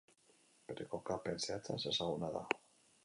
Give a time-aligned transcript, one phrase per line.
[0.71, 2.45] Bere kokapen zehatza ezezaguna da.